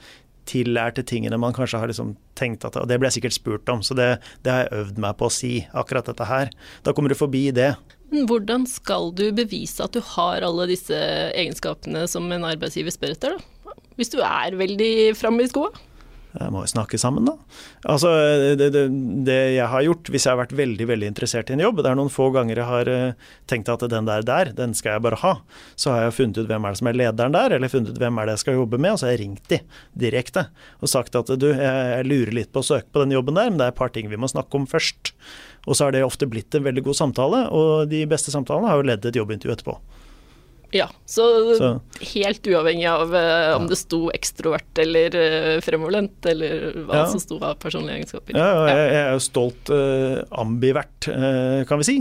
tillærte 0.45 1.05
tingene 1.07 1.39
man 1.39 1.53
kanskje 1.55 1.79
har 1.79 1.87
liksom 1.87 2.17
tenkt 2.35 2.65
at 2.65 2.75
Og 2.77 2.89
det 2.89 2.99
ble 2.99 3.07
jeg 3.07 3.21
sikkert 3.21 3.37
spurt 3.37 3.69
om, 3.69 3.83
så 3.83 3.95
det, 3.95 4.21
det 4.43 4.51
har 4.51 4.65
jeg 4.65 4.81
øvd 4.81 4.99
meg 4.99 5.17
på 5.17 5.29
å 5.29 5.31
si, 5.31 5.67
akkurat 5.73 6.07
dette 6.07 6.25
her. 6.27 6.51
Da 6.83 6.93
kommer 6.93 7.13
du 7.13 7.15
forbi 7.15 7.53
det. 7.53 7.77
Hvordan 8.11 8.67
skal 8.67 9.13
du 9.15 9.31
bevise 9.33 9.81
at 9.85 9.95
du 9.95 10.03
har 10.03 10.43
alle 10.43 10.67
disse 10.69 10.97
egenskapene 11.33 12.09
som 12.09 12.27
en 12.33 12.45
arbeidsgiver 12.45 12.93
spør 12.93 13.15
etter, 13.15 13.39
da? 13.39 13.77
Hvis 13.97 14.11
du 14.11 14.19
er 14.25 14.57
veldig 14.57 15.15
framme 15.17 15.45
i 15.45 15.49
skoa? 15.53 15.71
Jeg 16.33 16.53
må 16.55 16.63
jo 16.65 16.71
snakke 16.71 16.97
sammen, 17.01 17.27
da. 17.29 17.35
Altså, 17.93 18.11
det, 18.57 18.71
det, 18.73 18.85
det, 19.27 19.37
jeg 19.59 19.69
har 19.69 19.85
gjort, 19.85 20.09
hvis 20.13 20.25
jeg 20.25 20.33
har 20.33 20.41
vært 20.41 20.55
veldig 20.57 20.87
veldig 20.89 21.11
interessert 21.11 21.51
i 21.53 21.57
en 21.57 21.65
jobb, 21.65 21.83
det 21.83 21.91
er 21.91 21.99
noen 21.99 22.13
få 22.13 22.31
ganger 22.33 22.63
jeg 22.63 22.69
har 22.71 22.91
eh, 22.93 23.29
tenkt 23.51 23.69
at 23.73 23.85
den 23.93 24.09
der 24.09 24.25
der, 24.25 24.53
den 24.57 24.73
skal 24.79 24.97
jeg 24.97 25.05
bare 25.05 25.21
ha. 25.21 25.35
Så 25.77 25.93
har 25.93 26.07
jeg 26.07 26.17
funnet 26.17 26.41
ut 26.41 26.49
hvem 26.49 26.65
er 26.65 26.73
det 26.73 26.81
som 26.81 26.91
er 26.91 26.99
lederen 27.03 27.37
der, 27.37 27.57
eller 27.59 27.73
funnet 27.73 27.93
ut 27.93 28.01
hvem 28.01 28.21
er 28.21 28.31
det 28.31 28.37
jeg 28.39 28.45
skal 28.47 28.61
jobbe 28.63 28.81
med, 28.81 28.95
og 28.95 29.01
så 29.03 29.09
har 29.09 29.17
jeg 29.17 29.25
ringt 29.27 29.53
de 29.53 29.61
direkte 30.07 30.47
og 30.81 30.91
sagt 30.91 31.19
at 31.19 31.33
du, 31.37 31.49
jeg 31.53 32.07
lurer 32.09 32.33
litt 32.41 32.53
på 32.55 32.63
å 32.63 32.69
søke 32.73 32.89
på 32.93 33.05
den 33.05 33.13
jobben 33.17 33.37
der, 33.37 33.51
men 33.53 33.61
det 33.61 33.69
er 33.69 33.75
et 33.75 33.81
par 33.83 33.93
ting 33.93 34.09
vi 34.09 34.21
må 34.21 34.31
snakke 34.31 34.57
om 34.57 34.69
først. 34.69 35.13
Og 35.69 35.77
så 35.77 35.87
har 35.87 35.95
det 35.95 36.03
ofte 36.07 36.27
blitt 36.31 36.55
en 36.57 36.65
veldig 36.65 36.87
god 36.89 36.99
samtale, 36.99 37.45
og 37.55 37.91
de 37.93 38.07
beste 38.11 38.33
samtalene 38.35 38.73
har 38.73 38.81
jo 38.81 38.89
ledd 38.89 39.05
et 39.07 39.21
jobbintervju 39.21 39.55
etterpå. 39.55 39.77
Ja, 40.73 40.87
så, 41.05 41.25
så, 41.59 41.69
helt 42.15 42.47
uavhengig 42.49 42.87
av 42.89 43.11
uh, 43.13 43.57
om 43.59 43.67
det 43.69 43.77
sto 43.77 44.07
ekstrovert 44.15 44.81
eller 44.81 45.17
uh, 45.17 45.57
fremoverlent, 45.65 46.17
eller 46.33 46.71
hva 46.87 47.03
ja. 47.03 47.09
som 47.13 47.21
sto 47.21 47.37
av 47.45 47.59
personlige 47.61 47.99
egenskaper. 48.01 48.39
Ja, 48.39 48.47
ja. 48.49 48.63
Jeg, 48.71 48.87
jeg, 48.87 49.03
er 49.03 49.13
jo 49.13 49.25
stolt 49.27 49.73
uh, 49.73 50.23
ambivert, 50.41 51.11
kan 51.69 51.81
vi 51.83 51.87
si, 51.89 51.97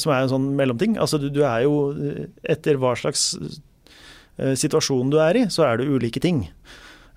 som 0.00 0.12
er 0.14 0.22
en 0.22 0.30
sånn 0.32 0.48
mellomting. 0.56 0.94
Altså 1.02 1.18
du, 1.20 1.28
du, 1.34 1.42
er 1.44 1.64
jo, 1.66 1.90
etter 2.46 2.78
hva 2.80 2.94
slags 2.98 3.34
situasjon 4.38 5.10
du 5.12 5.18
er 5.20 5.36
i, 5.36 5.42
så 5.52 5.66
er 5.66 5.80
det 5.80 5.90
ulike 5.90 6.22
ting. 6.22 6.46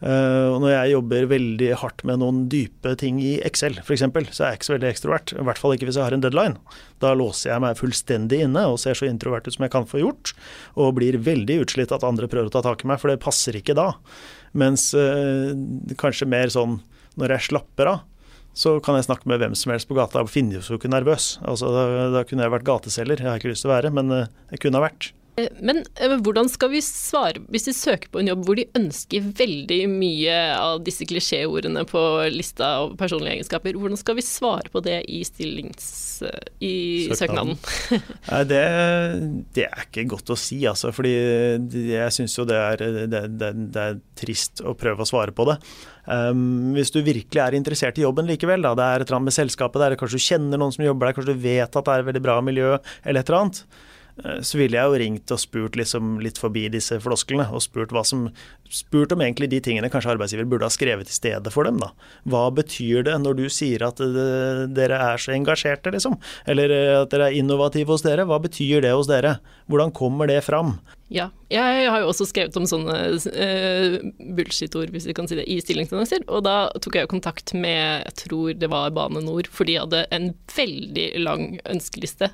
Uh, 0.03 0.51
og 0.51 0.57
når 0.59 0.71
jeg 0.73 0.91
jobber 0.97 1.27
veldig 1.31 1.67
hardt 1.79 2.01
med 2.03 2.19
noen 2.19 2.41
dype 2.51 2.91
ting 2.99 3.21
i 3.23 3.37
Excel 3.47 3.77
f.eks., 3.79 4.03
så 4.03 4.43
er 4.43 4.49
jeg 4.51 4.59
ikke 4.59 4.67
så 4.67 4.75
veldig 4.75 4.89
ekstrovert. 4.89 5.33
I 5.37 5.45
hvert 5.47 5.61
fall 5.61 5.75
ikke 5.77 5.87
hvis 5.87 5.99
jeg 5.99 6.03
har 6.03 6.15
en 6.15 6.25
deadline. 6.25 6.59
Da 6.99 7.13
låser 7.15 7.53
jeg 7.53 7.63
meg 7.63 7.79
fullstendig 7.79 8.41
inne 8.43 8.65
og 8.67 8.81
ser 8.83 8.99
så 8.99 9.07
introvert 9.07 9.47
ut 9.47 9.55
som 9.55 9.63
jeg 9.63 9.73
kan 9.75 9.87
få 9.87 10.03
gjort. 10.03 10.33
Og 10.75 10.97
blir 10.99 11.21
veldig 11.23 11.61
utslitt 11.63 11.95
at 11.95 12.03
andre 12.07 12.27
prøver 12.27 12.51
å 12.51 12.55
ta 12.57 12.65
tak 12.65 12.83
i 12.83 12.91
meg, 12.91 12.99
for 12.99 13.13
det 13.13 13.23
passer 13.23 13.55
ikke 13.55 13.77
da. 13.79 13.93
Mens 14.59 14.89
uh, 14.91 15.55
kanskje 15.99 16.27
mer 16.29 16.51
sånn 16.51 16.81
når 17.19 17.37
jeg 17.37 17.51
slapper 17.51 17.93
av, 17.93 18.03
så 18.57 18.75
kan 18.85 18.99
jeg 18.99 19.07
snakke 19.07 19.29
med 19.29 19.39
hvem 19.41 19.55
som 19.57 19.71
helst 19.73 19.87
på 19.89 19.95
gata 19.97 20.21
og 20.21 20.29
finne 20.29 20.59
jo 20.59 20.77
ikke 20.77 20.91
nervøs. 20.91 21.37
Altså, 21.41 21.71
da, 21.73 22.09
da, 22.13 22.27
kunne 22.27 22.45
jeg 22.45 22.53
vært 22.53 22.67
gateselger, 22.67 23.23
jeg 23.23 23.31
har 23.31 23.39
ikke 23.39 23.53
lyst 23.53 23.65
til 23.65 23.71
å 23.71 23.77
være, 23.77 23.93
men 23.95 24.11
uh, 24.13 24.25
jeg 24.51 24.65
kunne 24.65 24.81
ha 24.81 24.89
vært. 24.89 25.13
Eh, 25.35 25.49
men 25.65 25.81
eh, 25.97 26.13
hvordan 26.21 26.49
skal 26.51 26.69
vi 26.75 26.81
svare 26.85 27.41
hvis 27.49 27.65
de 27.65 27.73
søker 27.73 28.11
på 28.13 28.21
en 28.21 28.29
jobb 28.29 28.43
hvor 28.45 28.57
de 28.59 28.67
ønsker 28.77 29.31
veldig 29.39 29.79
mye 29.89 30.35
av 30.53 30.83
disse 30.85 31.07
klisjéordene 31.09 31.85
på 31.89 32.01
lista 32.33 32.69
av 32.83 32.93
personlige 32.99 33.39
egenskaper, 33.39 33.79
hvordan 33.79 33.99
skal 33.99 34.19
vi 34.19 34.25
svare 34.25 34.69
på 34.73 34.83
det 34.85 34.99
i 35.09 35.23
stillings... 35.25 35.87
i 36.63 36.73
søknaden? 37.09 37.57
søknaden. 37.57 38.43
det, 38.51 38.61
det, 39.57 39.65
er 39.65 39.87
ikke 39.87 40.05
godt 40.13 40.33
å 40.35 40.37
si, 40.37 40.59
altså. 40.69 40.93
Fordi 40.93 41.13
jeg 41.13 42.13
syns 42.13 42.37
jo 42.37 42.45
det 42.47 42.59
er, 42.59 42.83
det, 43.09 43.23
det, 43.41 43.81
er, 43.81 43.97
trist 44.19 44.61
å 44.63 44.75
prøve 44.77 45.03
å 45.03 45.09
svare 45.09 45.33
på 45.35 45.47
det. 45.49 45.57
Um, 46.05 46.75
hvis 46.75 46.91
du 46.93 46.99
virkelig 47.03 47.41
er 47.41 47.57
interessert 47.57 47.97
i 47.97 48.05
jobben 48.05 48.29
likevel, 48.29 48.63
da, 48.63 48.75
det 48.77 48.85
er 48.85 49.03
et 49.03 49.07
eller 49.07 49.19
annet 49.19 49.31
med 49.31 49.37
selskapet 49.39 49.81
der, 49.81 49.97
kanskje 49.99 50.19
du 50.19 50.27
kjenner 50.27 50.61
noen 50.61 50.75
som 50.75 50.85
jobber 50.85 51.09
der, 51.09 51.17
kanskje 51.17 51.33
du 51.33 51.43
vet 51.43 51.65
at 51.65 51.89
det 51.89 51.95
er 51.95 52.03
et 52.03 52.09
veldig 52.11 52.23
bra 52.23 52.37
miljø, 52.45 52.75
eller 53.03 53.23
et 53.23 53.31
eller 53.31 53.41
annet 53.41 53.63
Eh, 53.63 53.89
så 54.45 54.59
ville 54.59 54.77
jeg 54.77 54.85
jo 54.85 54.99
ringt 55.01 55.31
og 55.33 55.41
spurt 55.41 55.77
liksom 55.79 56.17
litt 56.21 56.37
forbi 56.37 56.67
disse 56.73 56.99
flosklene, 57.01 57.47
og 57.49 57.63
spurt, 57.65 57.95
som, 58.05 58.27
spurt, 58.69 59.15
om 59.15 59.23
egentlig 59.25 59.49
de 59.49 59.61
tingene 59.65 59.89
kanskje 59.89 60.13
arbeidsgiver 60.13 60.47
burde 60.49 60.69
ha 60.69 60.73
skrevet 60.73 61.09
i 61.09 61.15
stedet 61.15 61.53
for 61.53 61.65
dem. 61.65 61.79
da. 61.81 61.89
Hva 62.29 62.45
betyr 62.53 63.07
det 63.09 63.17
når 63.23 63.39
du 63.41 63.45
sier 63.49 63.85
at 63.87 64.01
dere 64.73 65.01
er 65.09 65.21
så 65.21 65.33
engasjerte, 65.33 65.93
liksom? 65.95 66.19
Eller 66.49 66.73
eh, 66.73 66.99
at 67.01 67.13
dere 67.13 67.31
er 67.31 67.39
innovative 67.41 67.95
hos 67.95 68.05
dere? 68.05 68.27
Hva 68.29 68.37
betyr 68.43 68.85
det 68.85 68.93
hos 68.93 69.09
dere? 69.09 69.39
Hvordan 69.71 69.95
kommer 69.95 70.29
det 70.29 70.43
fram? 70.45 70.77
Ja, 71.13 71.27
jeg 71.53 71.89
har 71.93 72.01
jo 72.01 72.09
også 72.09 72.25
skrevet 72.25 72.55
om 72.57 72.65
sånne 72.65 72.95
uh, 73.13 73.97
bullshit-ord, 74.33 74.89
hvis 74.93 75.05
vi 75.05 75.13
kan 75.13 75.29
si 75.29 75.37
det, 75.37 75.45
i 75.45 75.59
stillingsannonser. 75.61 76.25
Og 76.25 76.41
da 76.47 76.71
tok 76.81 76.97
jeg 76.97 77.11
kontakt 77.11 77.53
med, 77.53 78.01
jeg 78.07 78.15
tror 78.23 78.55
det 78.57 78.69
var 78.73 78.93
Bane 78.95 79.21
Nor, 79.21 79.45
for 79.53 79.69
de 79.69 79.77
hadde 79.77 80.05
en 80.15 80.31
veldig 80.55 81.09
lang 81.21 81.59
ønskeliste. 81.69 82.31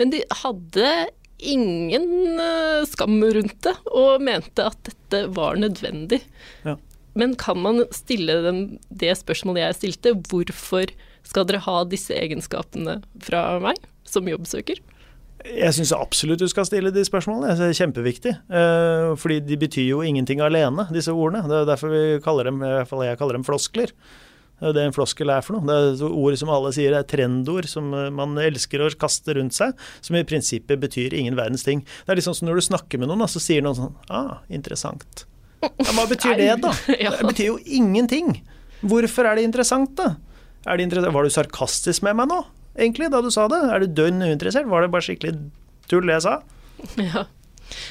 Men 0.00 0.14
de 0.14 0.22
hadde 0.42 0.94
ingen 1.42 2.40
uh, 2.40 2.86
skam 2.88 3.18
rundt 3.20 3.58
det, 3.66 3.74
og 3.92 4.24
mente 4.24 4.64
at 4.64 4.80
dette 4.88 5.26
var 5.36 5.60
nødvendig. 5.60 6.22
Ja. 6.64 6.78
Men 7.18 7.34
kan 7.36 7.60
man 7.60 7.84
stille 7.92 8.38
dem 8.46 8.62
det 8.88 9.12
spørsmålet 9.20 9.66
jeg 9.66 9.80
stilte, 9.80 10.14
hvorfor 10.30 10.88
skal 11.26 11.44
dere 11.46 11.60
ha 11.66 11.82
disse 11.84 12.16
egenskapene 12.16 13.02
fra 13.22 13.44
meg 13.62 13.76
som 14.08 14.30
jobbsøker? 14.30 14.80
Jeg 15.42 15.74
syns 15.74 15.92
absolutt 15.96 16.42
du 16.42 16.48
skal 16.50 16.66
stille 16.68 16.92
de 16.94 17.02
spørsmålene. 17.06 17.54
Det 17.58 17.70
er 17.70 17.78
kjempeviktig. 17.78 18.34
Eh, 18.52 19.12
fordi 19.18 19.40
de 19.46 19.58
betyr 19.58 19.88
jo 19.88 20.02
ingenting 20.06 20.42
alene, 20.44 20.86
disse 20.94 21.14
ordene. 21.14 21.46
Det 21.50 21.62
er 21.62 21.70
derfor 21.72 21.92
vi 21.92 22.02
kaller 22.24 22.50
dem, 22.50 22.60
i 22.62 22.74
hvert 22.78 22.90
fall 22.90 23.02
jeg 23.06 23.18
kaller 23.20 23.38
dem 23.38 23.46
floskler. 23.46 23.90
Det 24.62 24.70
er 24.70 24.76
det 24.76 24.84
en 24.86 24.94
floskel 24.94 25.32
er 25.34 25.42
for 25.42 25.58
noe. 25.58 25.66
Det 25.66 26.04
er 26.06 26.14
ord 26.14 26.36
som 26.38 26.52
alle 26.54 26.70
sier 26.74 26.94
er 26.94 27.06
trendord 27.10 27.66
som 27.70 27.90
eh, 27.98 28.08
man 28.14 28.38
elsker 28.38 28.84
å 28.84 28.90
kaste 28.94 29.34
rundt 29.34 29.56
seg, 29.56 29.74
som 29.98 30.18
i 30.18 30.22
prinsippet 30.28 30.78
betyr 30.82 31.16
ingen 31.18 31.34
verdens 31.38 31.66
ting. 31.66 31.82
Det 31.82 32.14
er 32.14 32.20
litt 32.20 32.28
sånn 32.28 32.38
som 32.38 32.50
når 32.50 32.60
du 32.60 32.66
snakker 32.68 33.02
med 33.02 33.10
noen, 33.10 33.26
så 33.26 33.42
sier 33.42 33.64
noen 33.66 33.78
sånn 33.80 33.94
Ah, 34.12 34.38
interessant. 34.52 35.26
Ja, 35.62 35.70
hva 35.94 36.06
betyr 36.10 36.38
det, 36.38 36.52
da? 36.62 36.70
Det 37.18 37.26
betyr 37.26 37.48
jo 37.52 37.58
ingenting. 37.66 38.36
Hvorfor 38.86 39.26
er 39.26 39.38
det 39.38 39.46
interessant, 39.46 39.94
da? 39.98 40.14
Er 40.66 40.78
det 40.78 40.86
interessant? 40.86 41.14
Var 41.14 41.26
du 41.26 41.34
sarkastisk 41.34 42.06
med 42.06 42.18
meg 42.18 42.30
nå? 42.30 42.42
Egentlig, 42.76 43.10
da 43.12 43.22
du 43.24 43.30
sa 43.34 43.48
det? 43.52 43.60
Er 43.68 43.82
du 43.82 43.94
dønn 44.02 44.22
uinteressert? 44.24 44.68
Var 44.70 44.84
det 44.84 44.92
bare 44.94 45.06
skikkelig 45.06 45.36
tull 45.90 46.08
det 46.08 46.18
jeg 46.20 46.26
sa? 46.28 46.38
Ja. 46.98 47.26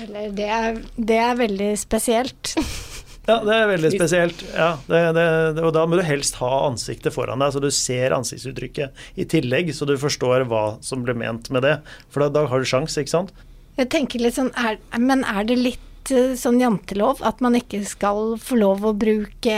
Eller 0.04 0.32
det 0.36 0.48
er, 0.48 0.80
det 0.98 1.18
er 1.18 1.38
veldig 1.40 1.70
spesielt. 1.80 2.54
ja, 3.30 3.38
det 3.46 3.56
er 3.56 3.70
veldig 3.72 3.92
spesielt. 3.96 4.44
Ja, 4.54 4.72
det, 4.88 5.02
det, 5.18 5.28
og 5.64 5.74
da 5.76 5.86
må 5.90 6.00
du 6.00 6.06
helst 6.06 6.38
ha 6.42 6.52
ansiktet 6.68 7.16
foran 7.16 7.42
deg, 7.42 7.54
så 7.56 7.62
du 7.64 7.70
ser 7.74 8.16
ansiktsuttrykket 8.18 9.06
i 9.22 9.28
tillegg, 9.30 9.74
så 9.76 9.88
du 9.90 9.96
forstår 10.02 10.46
hva 10.52 10.66
som 10.86 11.06
ble 11.06 11.16
ment 11.18 11.52
med 11.54 11.66
det. 11.68 11.78
For 12.14 12.26
da, 12.26 12.32
da 12.42 12.48
har 12.52 12.62
du 12.62 12.70
sjans, 12.70 12.98
ikke 13.00 13.16
sant? 13.16 13.34
Jeg 13.80 13.90
tenker 13.94 14.22
litt 14.22 14.38
sånn, 14.38 14.52
er, 14.60 14.82
Men 15.00 15.24
er 15.26 15.46
det 15.48 15.58
litt 15.58 16.12
eh, 16.14 16.34
sånn 16.38 16.60
jantelov 16.62 17.24
at 17.26 17.42
man 17.44 17.56
ikke 17.58 17.82
skal 17.88 18.36
få 18.42 18.60
lov 18.60 18.86
å 18.86 18.94
bruke 18.98 19.56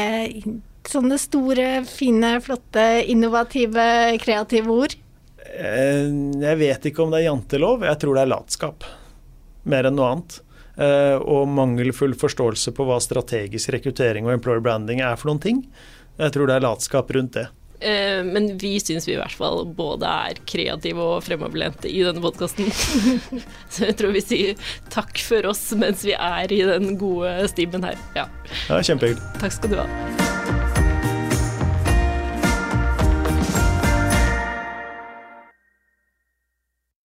sånne 0.87 1.17
store, 1.19 1.67
fine, 1.87 2.35
flotte, 2.43 2.85
innovative, 3.09 3.85
kreative 4.23 4.71
ord? 4.71 4.95
Eh, 5.43 6.09
jeg 6.43 6.59
vet 6.61 6.89
ikke 6.89 7.03
om 7.03 7.13
det 7.13 7.21
er 7.21 7.29
jantelov, 7.29 7.85
jeg 7.87 8.01
tror 8.01 8.17
det 8.17 8.25
er 8.25 8.33
latskap. 8.33 8.87
Mer 9.69 9.89
enn 9.89 9.97
noe 9.99 10.11
annet. 10.13 10.39
Eh, 10.73 11.17
og 11.19 11.49
mangelfull 11.53 12.15
forståelse 12.17 12.73
på 12.73 12.85
hva 12.87 12.97
strategisk 13.03 13.75
rekruttering 13.75 14.25
og 14.25 14.37
employer 14.37 14.63
branding 14.63 15.03
er 15.05 15.19
for 15.19 15.31
noen 15.31 15.43
ting. 15.43 15.59
Jeg 16.17 16.33
tror 16.33 16.49
det 16.49 16.57
er 16.57 16.65
latskap 16.65 17.11
rundt 17.13 17.37
det. 17.37 17.47
Eh, 17.83 18.23
men 18.23 18.57
vi 18.57 18.79
syns 18.79 19.07
vi 19.07 19.13
i 19.13 19.19
hvert 19.19 19.35
fall 19.35 19.65
både 19.75 20.07
er 20.07 20.39
kreative 20.47 21.03
og 21.03 21.25
fremoverlente 21.25 21.91
i 21.91 21.99
denne 22.05 22.23
podkasten. 22.23 22.71
Så 23.73 23.89
jeg 23.89 23.97
tror 23.99 24.15
vi 24.15 24.23
sier 24.23 24.69
takk 24.93 25.19
for 25.19 25.51
oss 25.51 25.65
mens 25.77 26.05
vi 26.07 26.15
er 26.15 26.53
i 26.53 26.63
den 26.69 26.95
gode 27.01 27.35
stimen 27.51 27.85
her. 27.85 27.99
Ja, 28.17 28.29
ja 28.69 28.79
kjempehyggelig. 28.79 29.35
Takk 29.43 29.59
skal 29.59 29.75
du 29.75 29.81
ha. 29.83 30.42